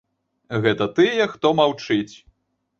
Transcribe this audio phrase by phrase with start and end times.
[0.63, 2.13] Гэта тыя, хто маўчыць.